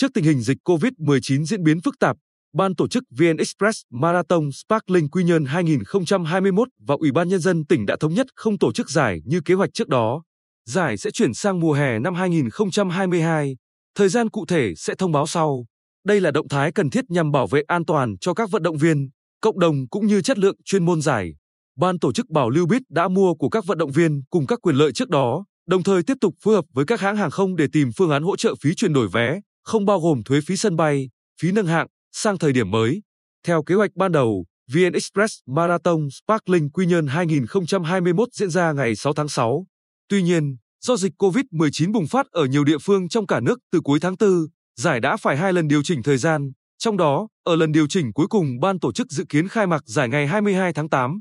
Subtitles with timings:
[0.00, 2.16] Trước tình hình dịch COVID-19 diễn biến phức tạp,
[2.54, 7.66] Ban tổ chức VN Express Marathon Sparkling Quy Nhơn 2021 và Ủy ban Nhân dân
[7.66, 10.22] tỉnh đã thống nhất không tổ chức giải như kế hoạch trước đó.
[10.66, 13.56] Giải sẽ chuyển sang mùa hè năm 2022.
[13.94, 15.64] Thời gian cụ thể sẽ thông báo sau.
[16.06, 18.76] Đây là động thái cần thiết nhằm bảo vệ an toàn cho các vận động
[18.76, 19.08] viên,
[19.40, 21.34] cộng đồng cũng như chất lượng chuyên môn giải.
[21.76, 24.58] Ban tổ chức bảo lưu biết đã mua của các vận động viên cùng các
[24.62, 27.56] quyền lợi trước đó, đồng thời tiếp tục phối hợp với các hãng hàng không
[27.56, 30.56] để tìm phương án hỗ trợ phí chuyển đổi vé, không bao gồm thuế phí
[30.56, 31.10] sân bay,
[31.40, 33.02] phí nâng hạng, sang thời điểm mới.
[33.46, 38.96] Theo kế hoạch ban đầu, VN Express Marathon Sparkling Quy Nhơn 2021 diễn ra ngày
[38.96, 39.66] 6 tháng 6.
[40.08, 43.80] Tuy nhiên, do dịch COVID-19 bùng phát ở nhiều địa phương trong cả nước từ
[43.84, 44.30] cuối tháng 4,
[44.76, 46.52] giải đã phải hai lần điều chỉnh thời gian.
[46.78, 49.82] Trong đó, ở lần điều chỉnh cuối cùng ban tổ chức dự kiến khai mạc
[49.86, 51.20] giải ngày 22 tháng 8.